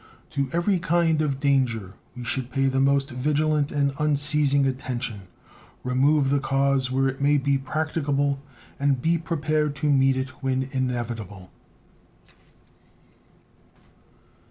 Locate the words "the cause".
6.31-6.89